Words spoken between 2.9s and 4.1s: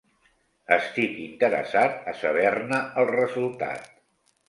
el resultat.